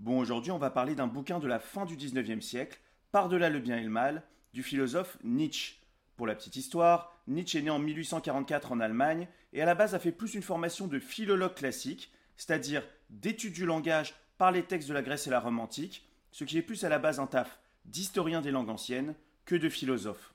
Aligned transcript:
Bon, 0.00 0.18
aujourd'hui, 0.18 0.50
on 0.50 0.56
va 0.56 0.70
parler 0.70 0.94
d'un 0.94 1.08
bouquin 1.08 1.40
de 1.40 1.46
la 1.46 1.58
fin 1.58 1.84
du 1.84 1.94
19e 1.94 2.40
siècle, 2.40 2.80
Par-delà 3.12 3.50
le 3.50 3.58
bien 3.58 3.76
et 3.76 3.82
le 3.82 3.90
mal, 3.90 4.22
du 4.54 4.62
philosophe 4.62 5.18
Nietzsche. 5.24 5.74
Pour 6.16 6.26
la 6.26 6.34
petite 6.34 6.56
histoire, 6.56 7.20
Nietzsche 7.26 7.58
est 7.58 7.62
né 7.62 7.68
en 7.68 7.78
1844 7.78 8.72
en 8.72 8.80
Allemagne 8.80 9.28
et 9.52 9.60
à 9.60 9.66
la 9.66 9.74
base 9.74 9.94
a 9.94 9.98
fait 9.98 10.10
plus 10.10 10.32
une 10.32 10.42
formation 10.42 10.86
de 10.86 10.98
philologue 10.98 11.52
classique, 11.52 12.10
c'est-à-dire 12.38 12.82
d'étude 13.10 13.52
du 13.52 13.66
langage 13.66 14.14
par 14.38 14.52
les 14.52 14.62
textes 14.62 14.88
de 14.88 14.94
la 14.94 15.02
Grèce 15.02 15.26
et 15.26 15.30
la 15.30 15.38
Rome 15.38 15.60
antique, 15.60 16.08
ce 16.32 16.44
qui 16.44 16.56
est 16.56 16.62
plus 16.62 16.82
à 16.84 16.88
la 16.88 16.98
base 16.98 17.20
un 17.20 17.26
taf 17.26 17.58
d'historien 17.84 18.40
des 18.40 18.52
langues 18.52 18.70
anciennes 18.70 19.14
que 19.44 19.54
de 19.54 19.68
philosophe. 19.68 20.32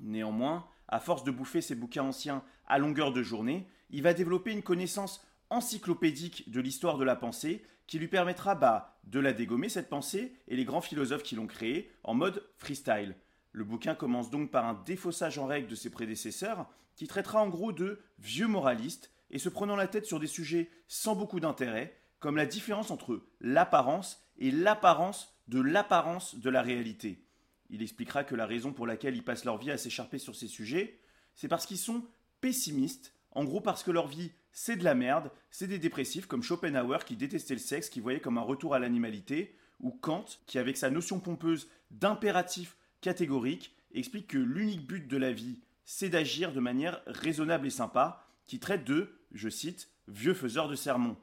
Néanmoins, 0.00 0.68
à 0.86 1.00
force 1.00 1.24
de 1.24 1.32
bouffer 1.32 1.60
ses 1.60 1.74
bouquins 1.74 2.04
anciens 2.04 2.44
à 2.68 2.78
longueur 2.78 3.12
de 3.12 3.24
journée, 3.24 3.66
il 3.90 4.02
va 4.02 4.14
développer 4.14 4.52
une 4.52 4.62
connaissance 4.62 5.26
encyclopédique 5.50 6.52
de 6.52 6.60
l'histoire 6.60 6.98
de 6.98 7.04
la 7.04 7.16
pensée 7.16 7.64
qui 7.86 7.98
lui 7.98 8.08
permettra 8.08 8.54
bah, 8.54 8.91
de 9.04 9.20
la 9.20 9.32
dégommer, 9.32 9.68
cette 9.68 9.88
pensée, 9.88 10.32
et 10.48 10.56
les 10.56 10.64
grands 10.64 10.80
philosophes 10.80 11.22
qui 11.22 11.34
l'ont 11.34 11.46
créée, 11.46 11.90
en 12.04 12.14
mode 12.14 12.46
freestyle. 12.56 13.16
Le 13.52 13.64
bouquin 13.64 13.94
commence 13.94 14.30
donc 14.30 14.50
par 14.50 14.64
un 14.64 14.82
défaussage 14.86 15.38
en 15.38 15.46
règle 15.46 15.68
de 15.68 15.74
ses 15.74 15.90
prédécesseurs, 15.90 16.68
qui 16.94 17.06
traitera 17.06 17.42
en 17.42 17.48
gros 17.48 17.72
de 17.72 18.00
vieux 18.18 18.46
moralistes, 18.46 19.12
et 19.30 19.38
se 19.38 19.48
prenant 19.48 19.76
la 19.76 19.88
tête 19.88 20.06
sur 20.06 20.20
des 20.20 20.26
sujets 20.26 20.70
sans 20.88 21.14
beaucoup 21.16 21.40
d'intérêt, 21.40 21.96
comme 22.20 22.36
la 22.36 22.46
différence 22.46 22.90
entre 22.90 23.22
l'apparence 23.40 24.22
et 24.38 24.50
l'apparence 24.50 25.34
de 25.48 25.60
l'apparence 25.60 26.36
de 26.36 26.50
la 26.50 26.62
réalité. 26.62 27.24
Il 27.70 27.82
expliquera 27.82 28.24
que 28.24 28.34
la 28.34 28.46
raison 28.46 28.72
pour 28.72 28.86
laquelle 28.86 29.16
ils 29.16 29.24
passent 29.24 29.44
leur 29.44 29.58
vie 29.58 29.70
à 29.70 29.78
s'écharper 29.78 30.18
sur 30.18 30.36
ces 30.36 30.46
sujets, 30.46 31.00
c'est 31.34 31.48
parce 31.48 31.66
qu'ils 31.66 31.78
sont 31.78 32.04
pessimistes, 32.40 33.14
en 33.32 33.44
gros 33.44 33.60
parce 33.60 33.82
que 33.82 33.90
leur 33.90 34.06
vie 34.06 34.32
c'est 34.52 34.76
de 34.76 34.84
la 34.84 34.94
merde, 34.94 35.30
c'est 35.50 35.66
des 35.66 35.78
dépressifs 35.78 36.26
comme 36.26 36.42
Schopenhauer 36.42 37.04
qui 37.06 37.16
détestait 37.16 37.54
le 37.54 37.60
sexe, 37.60 37.88
qui 37.88 38.00
voyait 38.00 38.20
comme 38.20 38.38
un 38.38 38.42
retour 38.42 38.74
à 38.74 38.78
l'animalité, 38.78 39.56
ou 39.80 39.90
Kant 39.90 40.26
qui 40.46 40.58
avec 40.58 40.76
sa 40.76 40.90
notion 40.90 41.20
pompeuse 41.20 41.68
d'impératif 41.90 42.76
catégorique 43.00 43.74
explique 43.94 44.28
que 44.28 44.38
l'unique 44.38 44.86
but 44.86 45.08
de 45.08 45.16
la 45.16 45.32
vie 45.32 45.58
c'est 45.84 46.08
d'agir 46.08 46.52
de 46.52 46.60
manière 46.60 47.02
raisonnable 47.06 47.66
et 47.66 47.70
sympa, 47.70 48.26
qui 48.46 48.58
traite 48.58 48.84
de, 48.84 49.10
je 49.32 49.48
cite, 49.48 49.88
vieux 50.08 50.34
faiseurs 50.34 50.68
de 50.68 50.74
sermons. 50.74 51.16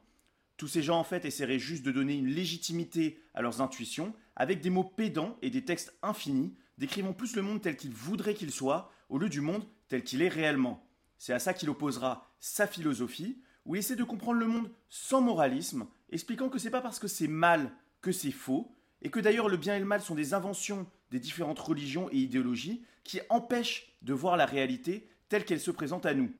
Tous 0.56 0.68
ces 0.68 0.82
gens 0.82 0.98
en 0.98 1.04
fait 1.04 1.24
essaieraient 1.24 1.58
juste 1.58 1.84
de 1.84 1.92
donner 1.92 2.14
une 2.14 2.28
légitimité 2.28 3.18
à 3.34 3.42
leurs 3.42 3.62
intuitions 3.62 4.14
avec 4.36 4.60
des 4.60 4.70
mots 4.70 4.84
pédants 4.84 5.36
et 5.42 5.50
des 5.50 5.64
textes 5.64 5.96
infinis, 6.02 6.54
décrivant 6.78 7.12
plus 7.12 7.34
le 7.36 7.42
monde 7.42 7.62
tel 7.62 7.76
qu'il 7.76 7.92
voudrait 7.92 8.34
qu'il 8.34 8.50
soit 8.50 8.92
au 9.08 9.18
lieu 9.18 9.28
du 9.28 9.40
monde 9.40 9.64
tel 9.88 10.04
qu'il 10.04 10.22
est 10.22 10.28
réellement. 10.28 10.86
C'est 11.20 11.34
à 11.34 11.38
ça 11.38 11.52
qu'il 11.52 11.68
opposera 11.68 12.32
sa 12.40 12.66
philosophie, 12.66 13.42
où 13.66 13.74
il 13.74 13.80
essaie 13.80 13.94
de 13.94 14.04
comprendre 14.04 14.40
le 14.40 14.46
monde 14.46 14.70
sans 14.88 15.20
moralisme, 15.20 15.86
expliquant 16.08 16.48
que 16.48 16.58
c'est 16.58 16.70
pas 16.70 16.80
parce 16.80 16.98
que 16.98 17.08
c'est 17.08 17.28
mal 17.28 17.72
que 18.00 18.10
c'est 18.10 18.30
faux, 18.30 18.74
et 19.02 19.10
que 19.10 19.20
d'ailleurs 19.20 19.50
le 19.50 19.58
bien 19.58 19.76
et 19.76 19.80
le 19.80 19.84
mal 19.84 20.00
sont 20.00 20.14
des 20.14 20.32
inventions 20.32 20.86
des 21.10 21.20
différentes 21.20 21.58
religions 21.58 22.08
et 22.10 22.16
idéologies 22.16 22.82
qui 23.04 23.20
empêchent 23.28 23.92
de 24.00 24.14
voir 24.14 24.38
la 24.38 24.46
réalité 24.46 25.10
telle 25.28 25.44
qu'elle 25.44 25.60
se 25.60 25.70
présente 25.70 26.06
à 26.06 26.14
nous. 26.14 26.32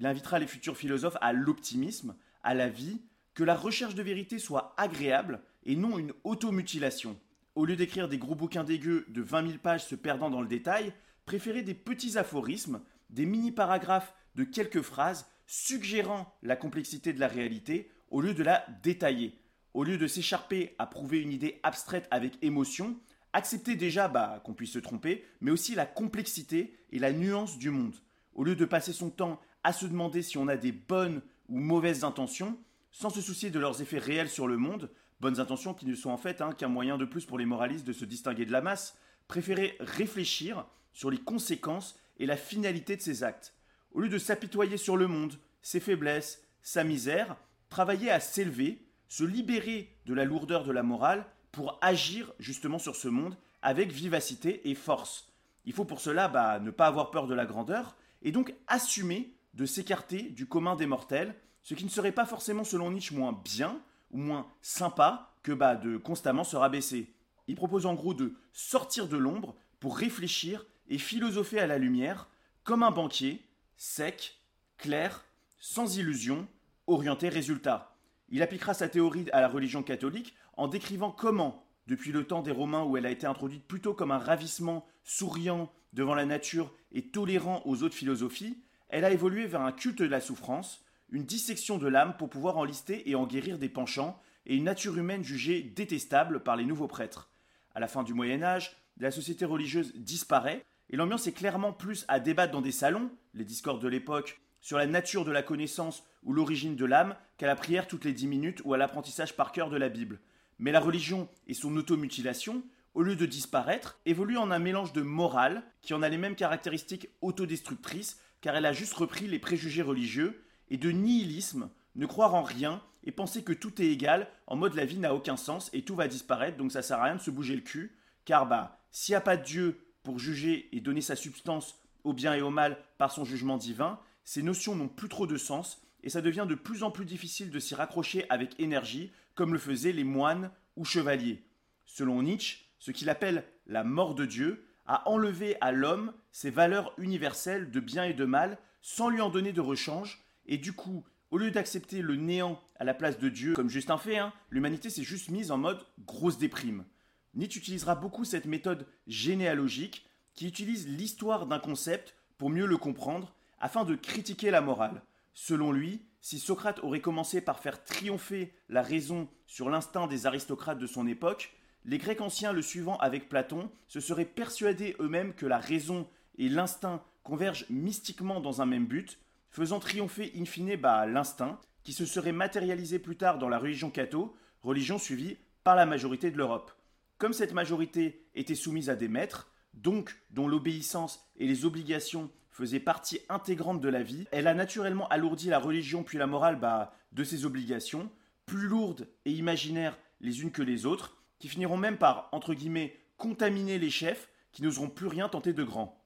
Il 0.00 0.06
invitera 0.06 0.40
les 0.40 0.48
futurs 0.48 0.76
philosophes 0.76 1.16
à 1.20 1.32
l'optimisme, 1.32 2.16
à 2.42 2.54
la 2.54 2.68
vie, 2.68 3.00
que 3.34 3.44
la 3.44 3.54
recherche 3.54 3.94
de 3.94 4.02
vérité 4.02 4.40
soit 4.40 4.74
agréable 4.78 5.40
et 5.62 5.76
non 5.76 5.96
une 5.96 6.12
automutilation. 6.24 7.16
Au 7.54 7.64
lieu 7.64 7.76
d'écrire 7.76 8.08
des 8.08 8.18
gros 8.18 8.34
bouquins 8.34 8.64
dégueux 8.64 9.06
de 9.10 9.22
20 9.22 9.46
000 9.46 9.58
pages 9.58 9.84
se 9.84 9.94
perdant 9.94 10.28
dans 10.28 10.42
le 10.42 10.48
détail, 10.48 10.92
préférez 11.24 11.62
des 11.62 11.74
petits 11.74 12.18
aphorismes, 12.18 12.80
des 13.10 13.26
mini-paragraphes 13.26 14.14
de 14.34 14.44
quelques 14.44 14.82
phrases 14.82 15.26
suggérant 15.46 16.32
la 16.42 16.56
complexité 16.56 17.12
de 17.12 17.20
la 17.20 17.28
réalité 17.28 17.90
au 18.10 18.20
lieu 18.20 18.34
de 18.34 18.42
la 18.42 18.64
détailler. 18.82 19.38
Au 19.74 19.84
lieu 19.84 19.98
de 19.98 20.06
s'écharper 20.06 20.74
à 20.78 20.86
prouver 20.86 21.20
une 21.20 21.32
idée 21.32 21.60
abstraite 21.62 22.08
avec 22.10 22.42
émotion, 22.42 22.96
acceptez 23.32 23.76
déjà 23.76 24.08
bah, 24.08 24.40
qu'on 24.44 24.54
puisse 24.54 24.72
se 24.72 24.78
tromper, 24.78 25.24
mais 25.40 25.50
aussi 25.50 25.74
la 25.74 25.86
complexité 25.86 26.74
et 26.90 26.98
la 26.98 27.12
nuance 27.12 27.58
du 27.58 27.70
monde. 27.70 27.96
Au 28.34 28.44
lieu 28.44 28.56
de 28.56 28.64
passer 28.64 28.92
son 28.92 29.10
temps 29.10 29.40
à 29.64 29.72
se 29.72 29.86
demander 29.86 30.22
si 30.22 30.38
on 30.38 30.48
a 30.48 30.56
des 30.56 30.72
bonnes 30.72 31.22
ou 31.48 31.58
mauvaises 31.58 32.04
intentions, 32.04 32.58
sans 32.90 33.10
se 33.10 33.20
soucier 33.20 33.50
de 33.50 33.58
leurs 33.58 33.82
effets 33.82 33.98
réels 33.98 34.30
sur 34.30 34.46
le 34.46 34.56
monde, 34.56 34.90
bonnes 35.20 35.40
intentions 35.40 35.74
qui 35.74 35.86
ne 35.86 35.94
sont 35.94 36.10
en 36.10 36.16
fait 36.16 36.40
hein, 36.40 36.52
qu'un 36.52 36.68
moyen 36.68 36.98
de 36.98 37.04
plus 37.04 37.26
pour 37.26 37.38
les 37.38 37.46
moralistes 37.46 37.86
de 37.86 37.92
se 37.92 38.04
distinguer 38.04 38.46
de 38.46 38.52
la 38.52 38.60
masse, 38.60 38.96
préférez 39.26 39.76
réfléchir 39.80 40.66
sur 40.92 41.10
les 41.10 41.18
conséquences 41.18 41.98
et 42.18 42.26
la 42.26 42.36
finalité 42.36 42.96
de 42.96 43.02
ses 43.02 43.22
actes. 43.22 43.54
Au 43.92 44.00
lieu 44.00 44.08
de 44.08 44.18
s'apitoyer 44.18 44.76
sur 44.76 44.96
le 44.96 45.06
monde, 45.06 45.38
ses 45.62 45.80
faiblesses, 45.80 46.42
sa 46.62 46.84
misère, 46.84 47.36
travaillez 47.68 48.10
à 48.10 48.20
s'élever, 48.20 48.86
se 49.08 49.24
libérer 49.24 49.96
de 50.06 50.14
la 50.14 50.24
lourdeur 50.24 50.64
de 50.64 50.72
la 50.72 50.82
morale 50.82 51.26
pour 51.52 51.78
agir 51.80 52.32
justement 52.38 52.78
sur 52.78 52.96
ce 52.96 53.08
monde 53.08 53.36
avec 53.62 53.90
vivacité 53.90 54.68
et 54.68 54.74
force. 54.74 55.32
Il 55.64 55.72
faut 55.72 55.84
pour 55.84 56.00
cela 56.00 56.28
bah, 56.28 56.60
ne 56.60 56.70
pas 56.70 56.86
avoir 56.86 57.10
peur 57.10 57.26
de 57.26 57.34
la 57.34 57.46
grandeur 57.46 57.96
et 58.22 58.32
donc 58.32 58.54
assumer 58.66 59.32
de 59.54 59.66
s'écarter 59.66 60.22
du 60.22 60.46
commun 60.46 60.76
des 60.76 60.86
mortels 60.86 61.34
ce 61.62 61.74
qui 61.74 61.84
ne 61.84 61.90
serait 61.90 62.12
pas 62.12 62.24
forcément 62.24 62.64
selon 62.64 62.90
Nietzsche 62.90 63.14
moins 63.14 63.38
bien 63.44 63.78
ou 64.10 64.18
moins 64.18 64.46
sympa 64.62 65.34
que 65.42 65.52
bah, 65.52 65.76
de 65.76 65.98
constamment 65.98 66.44
se 66.44 66.56
rabaisser. 66.56 67.12
Il 67.46 67.56
propose 67.56 67.84
en 67.84 67.92
gros 67.92 68.14
de 68.14 68.34
sortir 68.54 69.06
de 69.06 69.18
l'ombre 69.18 69.54
pour 69.78 69.98
réfléchir 69.98 70.64
et 70.88 70.98
philosopher 70.98 71.60
à 71.60 71.66
la 71.66 71.78
lumière, 71.78 72.28
comme 72.64 72.82
un 72.82 72.90
banquier, 72.90 73.44
sec, 73.76 74.38
clair, 74.76 75.24
sans 75.58 75.96
illusion, 75.96 76.46
orienté 76.86 77.28
résultat. 77.28 77.96
Il 78.30 78.42
appliquera 78.42 78.74
sa 78.74 78.88
théorie 78.88 79.26
à 79.32 79.40
la 79.40 79.48
religion 79.48 79.82
catholique 79.82 80.34
en 80.56 80.68
décrivant 80.68 81.10
comment, 81.10 81.64
depuis 81.86 82.12
le 82.12 82.26
temps 82.26 82.42
des 82.42 82.50
Romains 82.50 82.84
où 82.84 82.96
elle 82.96 83.06
a 83.06 83.10
été 83.10 83.26
introduite 83.26 83.66
plutôt 83.66 83.94
comme 83.94 84.10
un 84.10 84.18
ravissement 84.18 84.86
souriant 85.04 85.72
devant 85.92 86.14
la 86.14 86.26
nature 86.26 86.72
et 86.92 87.08
tolérant 87.08 87.62
aux 87.64 87.82
autres 87.82 87.94
philosophies, 87.94 88.62
elle 88.88 89.04
a 89.04 89.10
évolué 89.10 89.46
vers 89.46 89.62
un 89.62 89.72
culte 89.72 90.02
de 90.02 90.08
la 90.08 90.20
souffrance, 90.20 90.84
une 91.10 91.24
dissection 91.24 91.78
de 91.78 91.88
l'âme 91.88 92.16
pour 92.16 92.28
pouvoir 92.28 92.58
en 92.58 92.64
lister 92.64 93.08
et 93.08 93.14
en 93.14 93.26
guérir 93.26 93.58
des 93.58 93.68
penchants, 93.68 94.20
et 94.46 94.56
une 94.56 94.64
nature 94.64 94.96
humaine 94.96 95.24
jugée 95.24 95.62
détestable 95.62 96.42
par 96.42 96.56
les 96.56 96.64
nouveaux 96.64 96.88
prêtres. 96.88 97.30
À 97.74 97.80
la 97.80 97.88
fin 97.88 98.02
du 98.02 98.14
Moyen 98.14 98.42
Âge, 98.42 98.76
la 98.98 99.10
société 99.10 99.44
religieuse 99.44 99.94
disparaît, 99.94 100.64
et 100.90 100.96
l'ambiance 100.96 101.26
est 101.26 101.32
clairement 101.32 101.72
plus 101.72 102.04
à 102.08 102.20
débattre 102.20 102.52
dans 102.52 102.60
des 102.60 102.72
salons, 102.72 103.10
les 103.34 103.44
discords 103.44 103.78
de 103.78 103.88
l'époque, 103.88 104.40
sur 104.60 104.78
la 104.78 104.86
nature 104.86 105.24
de 105.24 105.30
la 105.30 105.42
connaissance 105.42 106.02
ou 106.24 106.32
l'origine 106.32 106.76
de 106.76 106.84
l'âme, 106.84 107.14
qu'à 107.36 107.46
la 107.46 107.56
prière 107.56 107.86
toutes 107.86 108.04
les 108.04 108.12
dix 108.12 108.26
minutes 108.26 108.62
ou 108.64 108.74
à 108.74 108.78
l'apprentissage 108.78 109.36
par 109.36 109.52
cœur 109.52 109.70
de 109.70 109.76
la 109.76 109.88
Bible. 109.88 110.20
Mais 110.58 110.72
la 110.72 110.80
religion 110.80 111.28
et 111.46 111.54
son 111.54 111.76
automutilation, 111.76 112.62
au 112.94 113.02
lieu 113.02 113.14
de 113.14 113.26
disparaître, 113.26 114.00
évoluent 114.06 114.38
en 114.38 114.50
un 114.50 114.58
mélange 114.58 114.92
de 114.92 115.02
morale 115.02 115.62
qui 115.82 115.94
en 115.94 116.02
a 116.02 116.08
les 116.08 116.18
mêmes 116.18 116.34
caractéristiques 116.34 117.08
autodestructrices, 117.20 118.20
car 118.40 118.56
elle 118.56 118.66
a 118.66 118.72
juste 118.72 118.94
repris 118.94 119.28
les 119.28 119.38
préjugés 119.38 119.82
religieux, 119.82 120.42
et 120.70 120.76
de 120.76 120.90
nihilisme, 120.90 121.70
ne 121.94 122.06
croire 122.06 122.34
en 122.34 122.42
rien 122.42 122.82
et 123.04 123.12
penser 123.12 123.42
que 123.42 123.52
tout 123.52 123.80
est 123.80 123.86
égal, 123.86 124.28
en 124.46 124.56
mode 124.56 124.74
la 124.74 124.84
vie 124.84 124.98
n'a 124.98 125.14
aucun 125.14 125.36
sens 125.36 125.70
et 125.72 125.82
tout 125.82 125.94
va 125.94 126.08
disparaître, 126.08 126.56
donc 126.58 126.72
ça 126.72 126.82
sert 126.82 126.98
à 126.98 127.04
rien 127.04 127.16
de 127.16 127.20
se 127.20 127.30
bouger 127.30 127.54
le 127.54 127.62
cul, 127.62 127.96
car 128.24 128.46
bah, 128.46 128.80
s'il 128.90 129.12
n'y 129.12 129.16
a 129.16 129.22
pas 129.22 129.36
de 129.36 129.44
Dieu 129.44 129.87
pour 130.08 130.18
juger 130.18 130.70
et 130.72 130.80
donner 130.80 131.02
sa 131.02 131.16
substance 131.16 131.78
au 132.02 132.14
bien 132.14 132.32
et 132.32 132.40
au 132.40 132.48
mal 132.48 132.78
par 132.96 133.12
son 133.12 133.26
jugement 133.26 133.58
divin, 133.58 134.00
ces 134.24 134.42
notions 134.42 134.74
n'ont 134.74 134.88
plus 134.88 135.10
trop 135.10 135.26
de 135.26 135.36
sens 135.36 135.82
et 136.02 136.08
ça 136.08 136.22
devient 136.22 136.46
de 136.48 136.54
plus 136.54 136.82
en 136.82 136.90
plus 136.90 137.04
difficile 137.04 137.50
de 137.50 137.58
s'y 137.58 137.74
raccrocher 137.74 138.24
avec 138.30 138.58
énergie, 138.58 139.12
comme 139.34 139.52
le 139.52 139.58
faisaient 139.58 139.92
les 139.92 140.04
moines 140.04 140.50
ou 140.76 140.86
chevaliers. 140.86 141.42
Selon 141.84 142.22
Nietzsche, 142.22 142.60
ce 142.78 142.90
qu'il 142.90 143.10
appelle 143.10 143.44
la 143.66 143.84
mort 143.84 144.14
de 144.14 144.24
Dieu 144.24 144.64
a 144.86 145.06
enlevé 145.10 145.58
à 145.60 145.72
l'homme 145.72 146.14
ses 146.32 146.48
valeurs 146.48 146.94
universelles 146.96 147.70
de 147.70 147.78
bien 147.78 148.04
et 148.04 148.14
de 148.14 148.24
mal 148.24 148.56
sans 148.80 149.10
lui 149.10 149.20
en 149.20 149.28
donner 149.28 149.52
de 149.52 149.60
rechange, 149.60 150.24
et 150.46 150.56
du 150.56 150.72
coup, 150.72 151.04
au 151.30 151.36
lieu 151.36 151.50
d'accepter 151.50 152.00
le 152.00 152.16
néant 152.16 152.58
à 152.76 152.84
la 152.84 152.94
place 152.94 153.18
de 153.18 153.28
Dieu, 153.28 153.52
comme 153.52 153.68
juste 153.68 153.90
un 153.90 153.98
fait, 153.98 154.16
hein, 154.16 154.32
l'humanité 154.48 154.88
s'est 154.88 155.02
juste 155.02 155.28
mise 155.28 155.50
en 155.50 155.58
mode 155.58 155.84
grosse 156.06 156.38
déprime. 156.38 156.86
Nietzsche 157.34 157.60
utilisera 157.60 157.94
beaucoup 157.94 158.24
cette 158.24 158.46
méthode 158.46 158.86
généalogique 159.06 160.04
qui 160.38 160.46
utilise 160.46 160.86
l'histoire 160.86 161.46
d'un 161.46 161.58
concept 161.58 162.14
pour 162.36 162.48
mieux 162.48 162.66
le 162.66 162.76
comprendre 162.76 163.34
afin 163.58 163.84
de 163.84 163.96
critiquer 163.96 164.52
la 164.52 164.60
morale. 164.60 165.02
Selon 165.34 165.72
lui, 165.72 166.00
si 166.20 166.38
Socrate 166.38 166.78
aurait 166.84 167.00
commencé 167.00 167.40
par 167.40 167.58
faire 167.58 167.82
triompher 167.82 168.54
la 168.68 168.82
raison 168.82 169.26
sur 169.48 169.68
l'instinct 169.68 170.06
des 170.06 170.26
aristocrates 170.26 170.78
de 170.78 170.86
son 170.86 171.08
époque, 171.08 171.56
les 171.84 171.98
Grecs 171.98 172.20
anciens 172.20 172.52
le 172.52 172.62
suivant 172.62 172.98
avec 172.98 173.28
Platon 173.28 173.68
se 173.88 173.98
seraient 173.98 174.24
persuadés 174.24 174.94
eux-mêmes 175.00 175.34
que 175.34 175.44
la 175.44 175.58
raison 175.58 176.06
et 176.36 176.48
l'instinct 176.48 177.02
convergent 177.24 177.66
mystiquement 177.68 178.40
dans 178.40 178.62
un 178.62 178.66
même 178.66 178.86
but, 178.86 179.18
faisant 179.50 179.80
triompher 179.80 180.32
in 180.36 180.44
fine 180.44 180.76
bah, 180.76 181.04
l'instinct, 181.06 181.58
qui 181.82 181.92
se 181.92 182.06
serait 182.06 182.30
matérialisé 182.30 183.00
plus 183.00 183.16
tard 183.16 183.40
dans 183.40 183.48
la 183.48 183.58
religion 183.58 183.90
catho, 183.90 184.36
religion 184.62 184.98
suivie 184.98 185.36
par 185.64 185.74
la 185.74 185.84
majorité 185.84 186.30
de 186.30 186.36
l'Europe. 186.38 186.70
Comme 187.18 187.32
cette 187.32 187.54
majorité 187.54 188.24
était 188.36 188.54
soumise 188.54 188.88
à 188.88 188.94
des 188.94 189.08
maîtres, 189.08 189.50
donc 189.82 190.16
dont 190.30 190.48
l'obéissance 190.48 191.24
et 191.36 191.46
les 191.46 191.64
obligations 191.64 192.30
faisaient 192.50 192.80
partie 192.80 193.20
intégrante 193.28 193.80
de 193.80 193.88
la 193.88 194.02
vie, 194.02 194.26
elle 194.32 194.48
a 194.48 194.54
naturellement 194.54 195.08
alourdi 195.08 195.48
la 195.48 195.58
religion 195.58 196.02
puis 196.02 196.18
la 196.18 196.26
morale 196.26 196.58
bah, 196.58 196.92
de 197.12 197.22
ses 197.24 197.44
obligations, 197.44 198.10
plus 198.46 198.66
lourdes 198.66 199.08
et 199.24 199.32
imaginaires 199.32 199.96
les 200.20 200.42
unes 200.42 200.50
que 200.50 200.62
les 200.62 200.84
autres, 200.84 201.16
qui 201.38 201.48
finiront 201.48 201.76
même 201.76 201.98
par, 201.98 202.28
entre 202.32 202.54
guillemets, 202.54 202.98
contaminer 203.16 203.78
les 203.78 203.90
chefs 203.90 204.28
qui 204.50 204.62
n'oseront 204.62 204.88
plus 204.88 205.06
rien 205.06 205.28
tenter 205.28 205.52
de 205.52 205.62
grand. 205.62 206.04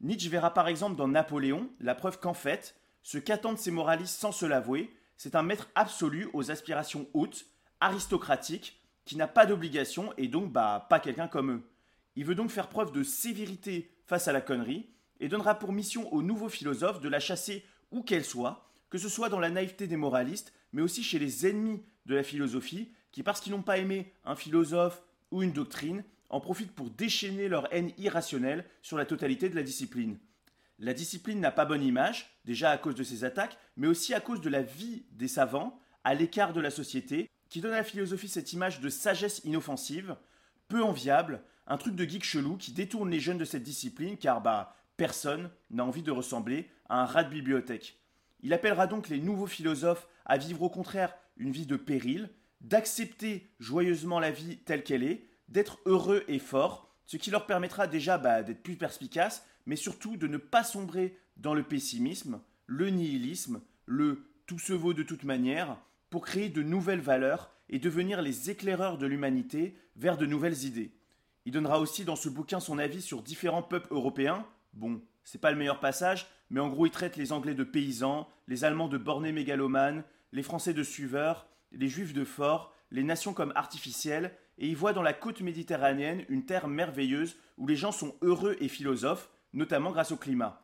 Nietzsche 0.00 0.30
verra 0.30 0.54
par 0.54 0.68
exemple 0.68 0.96
dans 0.96 1.08
Napoléon 1.08 1.68
la 1.80 1.94
preuve 1.94 2.18
qu'en 2.18 2.34
fait, 2.34 2.74
ce 3.02 3.18
qu'attendent 3.18 3.58
ces 3.58 3.70
moralistes 3.70 4.18
sans 4.18 4.32
se 4.32 4.46
l'avouer, 4.46 4.94
c'est 5.16 5.34
un 5.34 5.42
maître 5.42 5.68
absolu 5.74 6.28
aux 6.32 6.50
aspirations 6.50 7.06
hautes, 7.12 7.44
aristocratiques, 7.80 8.80
qui 9.04 9.16
n'a 9.16 9.26
pas 9.26 9.46
d'obligation 9.46 10.12
et 10.16 10.28
donc 10.28 10.52
bah 10.52 10.86
pas 10.88 11.00
quelqu'un 11.00 11.28
comme 11.28 11.50
eux. 11.50 11.62
Il 12.16 12.24
veut 12.24 12.34
donc 12.34 12.50
faire 12.50 12.68
preuve 12.68 12.92
de 12.92 13.02
sévérité 13.02 13.90
face 14.04 14.28
à 14.28 14.32
la 14.32 14.40
connerie 14.40 14.90
et 15.20 15.28
donnera 15.28 15.58
pour 15.58 15.72
mission 15.72 16.12
aux 16.12 16.22
nouveaux 16.22 16.48
philosophes 16.48 17.00
de 17.00 17.08
la 17.08 17.20
chasser 17.20 17.64
où 17.90 18.02
qu'elle 18.02 18.24
soit, 18.24 18.68
que 18.90 18.98
ce 18.98 19.08
soit 19.08 19.28
dans 19.28 19.38
la 19.38 19.50
naïveté 19.50 19.86
des 19.86 19.96
moralistes, 19.96 20.52
mais 20.72 20.82
aussi 20.82 21.02
chez 21.02 21.18
les 21.18 21.46
ennemis 21.46 21.82
de 22.06 22.14
la 22.14 22.22
philosophie, 22.22 22.92
qui 23.12 23.22
parce 23.22 23.40
qu'ils 23.40 23.52
n'ont 23.52 23.62
pas 23.62 23.78
aimé 23.78 24.12
un 24.24 24.36
philosophe 24.36 25.02
ou 25.30 25.42
une 25.42 25.52
doctrine, 25.52 26.04
en 26.28 26.40
profitent 26.40 26.74
pour 26.74 26.90
déchaîner 26.90 27.48
leur 27.48 27.72
haine 27.72 27.92
irrationnelle 27.98 28.64
sur 28.80 28.96
la 28.96 29.04
totalité 29.04 29.48
de 29.48 29.54
la 29.54 29.62
discipline. 29.62 30.18
La 30.78 30.94
discipline 30.94 31.40
n'a 31.40 31.52
pas 31.52 31.66
bonne 31.66 31.84
image, 31.84 32.38
déjà 32.44 32.70
à 32.70 32.78
cause 32.78 32.94
de 32.94 33.04
ses 33.04 33.24
attaques, 33.24 33.58
mais 33.76 33.86
aussi 33.86 34.14
à 34.14 34.20
cause 34.20 34.40
de 34.40 34.48
la 34.48 34.62
vie 34.62 35.04
des 35.12 35.28
savants, 35.28 35.78
à 36.04 36.14
l'écart 36.14 36.52
de 36.52 36.60
la 36.60 36.70
société, 36.70 37.30
qui 37.48 37.60
donne 37.60 37.74
à 37.74 37.78
la 37.78 37.84
philosophie 37.84 38.28
cette 38.28 38.52
image 38.54 38.80
de 38.80 38.88
sagesse 38.88 39.42
inoffensive, 39.44 40.16
peu 40.68 40.82
enviable, 40.82 41.42
un 41.66 41.76
truc 41.76 41.94
de 41.94 42.04
geek 42.04 42.24
chelou 42.24 42.56
qui 42.56 42.72
détourne 42.72 43.10
les 43.10 43.20
jeunes 43.20 43.38
de 43.38 43.44
cette 43.44 43.62
discipline 43.62 44.16
car 44.16 44.40
bah 44.40 44.76
personne 44.96 45.50
n'a 45.70 45.84
envie 45.84 46.02
de 46.02 46.10
ressembler 46.10 46.68
à 46.88 47.02
un 47.02 47.06
rat 47.06 47.24
de 47.24 47.30
bibliothèque. 47.30 47.98
Il 48.40 48.52
appellera 48.52 48.86
donc 48.86 49.08
les 49.08 49.20
nouveaux 49.20 49.46
philosophes 49.46 50.08
à 50.24 50.38
vivre 50.38 50.62
au 50.62 50.70
contraire 50.70 51.14
une 51.36 51.52
vie 51.52 51.66
de 51.66 51.76
péril, 51.76 52.30
d'accepter 52.60 53.50
joyeusement 53.58 54.20
la 54.20 54.30
vie 54.30 54.58
telle 54.58 54.84
qu'elle 54.84 55.02
est, 55.02 55.26
d'être 55.48 55.78
heureux 55.86 56.24
et 56.28 56.38
forts, 56.38 56.94
ce 57.06 57.16
qui 57.16 57.30
leur 57.30 57.46
permettra 57.46 57.86
déjà 57.86 58.18
bah, 58.18 58.42
d'être 58.42 58.62
plus 58.62 58.76
perspicaces, 58.76 59.44
mais 59.66 59.76
surtout 59.76 60.16
de 60.16 60.26
ne 60.26 60.36
pas 60.38 60.64
sombrer 60.64 61.18
dans 61.36 61.54
le 61.54 61.62
pessimisme, 61.62 62.40
le 62.66 62.90
nihilisme, 62.90 63.60
le 63.86 64.24
tout 64.46 64.58
se 64.58 64.72
vaut 64.72 64.94
de 64.94 65.02
toute 65.02 65.24
manière, 65.24 65.78
pour 66.10 66.24
créer 66.24 66.48
de 66.48 66.62
nouvelles 66.62 67.00
valeurs 67.00 67.50
et 67.68 67.78
devenir 67.78 68.22
les 68.22 68.50
éclaireurs 68.50 68.98
de 68.98 69.06
l'humanité 69.06 69.76
vers 69.96 70.18
de 70.18 70.26
nouvelles 70.26 70.64
idées. 70.64 70.92
Il 71.44 71.52
donnera 71.52 71.80
aussi 71.80 72.04
dans 72.04 72.16
ce 72.16 72.28
bouquin 72.28 72.60
son 72.60 72.78
avis 72.78 73.02
sur 73.02 73.22
différents 73.22 73.62
peuples 73.62 73.92
européens. 73.92 74.46
Bon, 74.74 75.00
c'est 75.24 75.40
pas 75.40 75.50
le 75.50 75.56
meilleur 75.56 75.80
passage, 75.80 76.26
mais 76.50 76.60
en 76.60 76.68
gros 76.68 76.86
il 76.86 76.92
traite 76.92 77.16
les 77.16 77.32
Anglais 77.32 77.54
de 77.54 77.64
paysans, 77.64 78.28
les 78.48 78.64
Allemands 78.64 78.88
de 78.88 78.98
bornés 78.98 79.32
mégalomanes, 79.32 80.04
les 80.32 80.42
Français 80.42 80.74
de 80.74 80.82
suiveurs, 80.82 81.46
les 81.72 81.88
Juifs 81.88 82.12
de 82.12 82.24
forts, 82.24 82.72
les 82.90 83.02
nations 83.02 83.34
comme 83.34 83.52
artificielles, 83.56 84.32
et 84.58 84.68
il 84.68 84.76
voit 84.76 84.92
dans 84.92 85.02
la 85.02 85.14
côte 85.14 85.40
méditerranéenne 85.40 86.24
une 86.28 86.44
terre 86.44 86.68
merveilleuse 86.68 87.36
où 87.58 87.66
les 87.66 87.76
gens 87.76 87.92
sont 87.92 88.14
heureux 88.22 88.56
et 88.60 88.68
philosophes, 88.68 89.30
notamment 89.52 89.90
grâce 89.90 90.12
au 90.12 90.16
climat. 90.16 90.62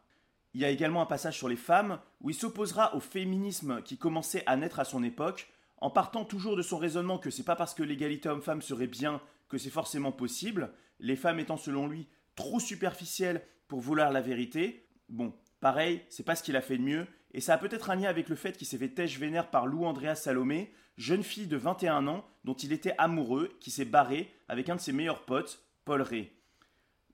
Il 0.54 0.60
y 0.60 0.64
a 0.64 0.70
également 0.70 1.02
un 1.02 1.06
passage 1.06 1.36
sur 1.36 1.48
les 1.48 1.56
femmes 1.56 1.98
où 2.20 2.30
il 2.30 2.34
s'opposera 2.34 2.94
au 2.94 3.00
féminisme 3.00 3.82
qui 3.82 3.98
commençait 3.98 4.44
à 4.46 4.56
naître 4.56 4.80
à 4.80 4.84
son 4.84 5.02
époque, 5.02 5.48
en 5.78 5.90
partant 5.90 6.24
toujours 6.24 6.56
de 6.56 6.62
son 6.62 6.78
raisonnement 6.78 7.18
que 7.18 7.30
c'est 7.30 7.44
pas 7.44 7.56
parce 7.56 7.74
que 7.74 7.82
l'égalité 7.82 8.28
homme-femme 8.28 8.62
serait 8.62 8.86
bien 8.86 9.20
que 9.48 9.58
c'est 9.58 9.70
forcément 9.70 10.12
possible, 10.12 10.72
les 11.00 11.16
femmes 11.16 11.40
étant 11.40 11.56
selon 11.56 11.86
lui 11.86 12.08
trop 12.34 12.60
superficielles 12.60 13.42
pour 13.66 13.80
vouloir 13.80 14.12
la 14.12 14.20
vérité. 14.20 14.86
Bon, 15.08 15.34
pareil, 15.60 16.02
c'est 16.08 16.22
pas 16.22 16.36
ce 16.36 16.42
qu'il 16.42 16.56
a 16.56 16.60
fait 16.60 16.78
de 16.78 16.82
mieux, 16.82 17.06
et 17.34 17.40
ça 17.40 17.54
a 17.54 17.58
peut-être 17.58 17.90
un 17.90 17.96
lien 17.96 18.08
avec 18.08 18.28
le 18.28 18.36
fait 18.36 18.56
qu'il 18.56 18.66
s'est 18.66 18.78
fait 18.78 18.88
têche 18.88 19.18
vénère 19.18 19.50
par 19.50 19.66
Lou 19.66 19.84
Andrea 19.84 20.14
Salomé, 20.14 20.72
jeune 20.96 21.22
fille 21.22 21.46
de 21.46 21.56
21 21.56 22.06
ans 22.06 22.24
dont 22.44 22.54
il 22.54 22.72
était 22.72 22.94
amoureux, 22.98 23.56
qui 23.60 23.70
s'est 23.70 23.84
barré 23.84 24.32
avec 24.48 24.68
un 24.68 24.76
de 24.76 24.80
ses 24.80 24.92
meilleurs 24.92 25.24
potes, 25.24 25.64
Paul 25.84 26.02
Ray. 26.02 26.30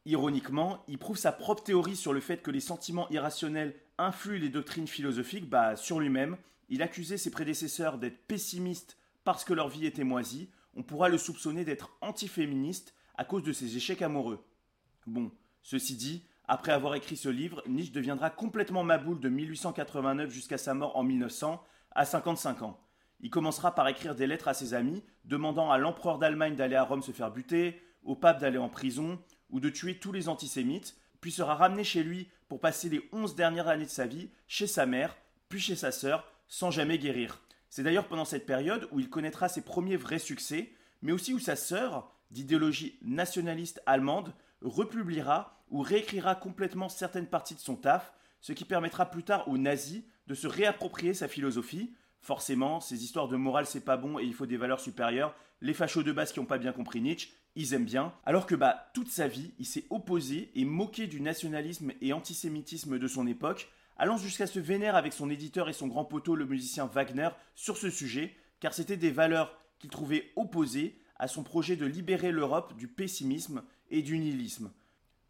Ironiquement, 0.07 0.85
il 0.87 0.99
prouve 0.99 1.17
sa 1.17 1.33
propre 1.33 1.63
théorie 1.63 1.97
sur 1.97 2.13
le 2.13 2.21
fait 2.21 2.43
que 2.43 2.51
les 2.51 2.61
sentiments 2.61 3.09
irrationnels 3.11 3.75
influent 3.97 4.41
les 4.41 4.51
doctrines 4.51 4.87
philosophiques 4.87 5.49
bah, 5.49 5.77
sur 5.77 5.99
lui-même. 5.99 6.37
Il 6.69 6.83
accusait 6.83 7.17
ses 7.17 7.31
prédécesseurs 7.31 7.99
d'être 7.99 8.27
pessimistes 8.27 8.99
parce 9.25 9.45
que 9.45 9.55
leur 9.55 9.69
vie 9.69 9.87
était 9.87 10.05
moisie. 10.05 10.51
On 10.76 10.82
pourra 10.82 11.09
le 11.09 11.19
soupçonner 11.19 11.65
d'être 11.65 11.97
antiféministe 12.00 12.94
à 13.17 13.25
cause 13.25 13.43
de 13.43 13.53
ses 13.53 13.76
échecs 13.76 14.03
amoureux. 14.03 14.44
Bon, 15.06 15.31
ceci 15.62 15.97
dit, 15.97 16.26
après 16.47 16.73
avoir 16.73 16.94
écrit 16.94 17.17
ce 17.17 17.29
livre, 17.29 17.62
Nietzsche 17.67 17.93
deviendra 17.93 18.31
complètement 18.31 18.85
maboule 18.85 19.21
de 19.21 19.29
1889 19.29 20.31
jusqu'à 20.31 20.59
sa 20.59 20.75
mort 20.75 20.97
en 20.97 21.03
1900, 21.03 21.62
à 21.93 22.05
55 22.05 22.62
ans. 22.62 22.81
Il 23.21 23.31
commencera 23.31 23.75
par 23.75 23.88
écrire 23.88 24.15
des 24.15 24.26
lettres 24.26 24.49
à 24.49 24.55
ses 24.55 24.75
amis, 24.75 25.03
demandant 25.25 25.71
à 25.71 25.79
l'empereur 25.79 26.19
d'Allemagne 26.19 26.56
d'aller 26.56 26.76
à 26.76 26.85
Rome 26.85 27.03
se 27.03 27.12
faire 27.12 27.31
buter, 27.31 27.81
au 28.03 28.15
pape 28.17 28.41
d'aller 28.41 28.59
en 28.59 28.69
prison, 28.69 29.19
ou 29.50 29.61
de 29.61 29.71
tuer 29.71 29.99
tous 29.99 30.12
les 30.12 30.29
antisémites, 30.29 30.97
puis 31.21 31.32
sera 31.32 31.55
ramené 31.55 31.85
chez 31.85 32.03
lui 32.03 32.29
pour 32.49 32.61
passer 32.61 32.91
les 32.91 33.09
onze 33.12 33.35
dernières 33.35 33.69
années 33.69 33.87
de 33.87 33.91
sa 33.91 34.06
vie 34.06 34.29
chez 34.47 34.67
sa 34.67 34.85
mère, 34.85 35.17
puis 35.49 35.61
chez 35.61 35.76
sa 35.76 35.93
sœur, 35.93 36.31
sans 36.49 36.71
jamais 36.71 36.99
guérir. 36.99 37.41
C'est 37.75 37.82
d'ailleurs 37.82 38.06
pendant 38.06 38.25
cette 38.25 38.47
période 38.47 38.87
où 38.93 39.00
il 39.00 39.11
connaîtra 39.11 39.49
ses 39.49 39.62
premiers 39.62 39.97
vrais 39.97 40.21
succès, 40.21 40.71
mais 41.03 41.11
aussi 41.11 41.35
où 41.35 41.41
sa 41.41 41.56
sœur, 41.56 42.09
d'idéologie 42.31 43.00
nationaliste 43.03 43.82
allemande, 43.85 44.32
republiera 44.61 45.61
ou 45.71 45.81
réécrira 45.81 46.37
complètement 46.37 46.88
certaines 46.88 47.26
parties 47.26 47.56
de 47.56 47.61
son 47.61 47.75
taf, 47.75 48.12
ce 48.41 48.53
qui 48.53 48.65
permettra 48.65 49.11
plus 49.11 49.25
tard 49.25 49.49
aux 49.49 49.59
nazis 49.59 50.05
de 50.29 50.35
se 50.35 50.47
réapproprier 50.47 51.15
sa 51.15 51.26
philosophie. 51.26 51.97
Forcément, 52.21 52.79
ces 52.79 53.03
histoires 53.03 53.26
de 53.26 53.35
morale 53.35 53.67
c'est 53.67 53.85
pas 53.85 53.97
bon 53.97 54.21
et 54.21 54.25
il 54.25 54.35
faut 54.35 54.47
des 54.47 54.56
valeurs 54.56 54.79
supérieures, 54.79 55.35
les 55.61 55.75
fachos 55.75 56.05
de 56.05 56.12
base 56.12 56.32
qui 56.32 56.38
n'ont 56.38 56.47
pas 56.47 56.59
bien 56.59 56.73
compris 56.73 57.00
Nietzsche, 57.00 57.32
ils 57.56 57.75
aiment 57.75 57.85
bien, 57.85 58.15
alors 58.25 58.47
que 58.47 58.55
bah 58.55 58.88
toute 58.94 59.11
sa 59.11 59.26
vie, 59.26 59.53
il 59.59 59.67
s'est 59.67 59.87
opposé 59.91 60.53
et 60.55 60.65
moqué 60.65 61.09
du 61.09 61.21
nationalisme 61.21 61.91
et 62.00 62.12
antisémitisme 62.12 63.00
de 63.00 63.09
son 63.09 63.26
époque, 63.26 63.69
allant 63.96 64.17
jusqu'à 64.17 64.46
se 64.46 64.58
vénérer 64.58 64.96
avec 64.96 65.12
son 65.12 65.31
éditeur 65.31 65.69
et 65.69 65.73
son 65.73 65.87
grand 65.87 66.05
poteau 66.05 66.35
le 66.35 66.46
musicien 66.46 66.87
Wagner 66.87 67.29
sur 67.55 67.76
ce 67.76 67.91
sujet, 67.91 68.37
car 68.61 68.75
c'était 68.75 68.96
des 68.96 69.11
valeurs 69.11 69.56
qu'il 69.79 69.91
trouvait 69.91 70.32
opposées 70.37 71.00
à 71.17 71.29
son 71.29 71.43
projet 71.43 71.76
de 71.76 71.87
libérer 71.87 72.32
l'Europe 72.32 72.75
du 72.76 72.88
pessimisme 72.88 73.62
et 73.91 74.02
du 74.02 74.19
nihilisme. 74.19 74.73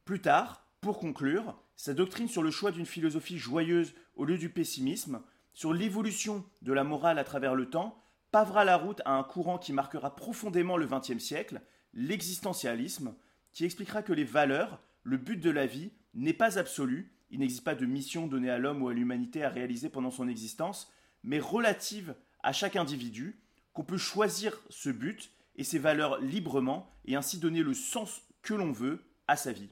Plus 0.05 0.20
tard, 0.20 0.66
pour 0.81 0.99
conclure, 0.99 1.58
sa 1.76 1.94
doctrine 1.94 2.28
sur 2.28 2.43
le 2.43 2.50
choix 2.50 2.70
d'une 2.70 2.87
philosophie 2.87 3.38
joyeuse 3.38 3.94
au 4.16 4.25
lieu 4.25 4.38
du 4.38 4.50
pessimisme, 4.50 5.22
sur 5.52 5.72
l'évolution 5.72 6.44
de 6.62 6.72
la 6.72 6.84
morale 6.84 7.19
à 7.19 7.25
travers 7.25 7.55
le 7.55 7.70
temps, 7.70 8.02
pavera 8.31 8.64
la 8.64 8.76
route 8.76 9.00
à 9.05 9.12
un 9.12 9.22
courant 9.22 9.58
qui 9.58 9.72
marquera 9.72 10.17
profondément 10.17 10.76
le 10.76 10.87
XXe 10.87 11.22
siècle 11.22 11.62
l'existentialisme, 11.93 13.15
qui 13.53 13.65
expliquera 13.65 14.03
que 14.03 14.12
les 14.12 14.24
valeurs, 14.24 14.82
le 15.05 15.17
but 15.17 15.36
de 15.36 15.50
la 15.50 15.67
vie, 15.67 15.93
n'est 16.15 16.32
pas 16.32 16.58
absolu, 16.58 17.14
il 17.34 17.41
n'existe 17.41 17.64
pas 17.64 17.74
de 17.74 17.84
mission 17.84 18.29
donnée 18.29 18.48
à 18.48 18.58
l'homme 18.58 18.81
ou 18.81 18.88
à 18.88 18.94
l'humanité 18.94 19.43
à 19.43 19.48
réaliser 19.48 19.88
pendant 19.88 20.12
son 20.12 20.29
existence, 20.29 20.93
mais 21.24 21.41
relative 21.41 22.14
à 22.44 22.53
chaque 22.53 22.76
individu, 22.76 23.41
qu'on 23.72 23.82
peut 23.82 23.98
choisir 23.98 24.56
ce 24.70 24.88
but 24.88 25.32
et 25.56 25.64
ses 25.64 25.81
valeurs 25.81 26.20
librement 26.20 26.88
et 27.06 27.17
ainsi 27.17 27.38
donner 27.38 27.64
le 27.64 27.74
sens 27.74 28.22
que 28.43 28.55
l'on 28.55 28.70
veut 28.70 29.03
à 29.26 29.34
sa 29.34 29.50
vie. 29.50 29.70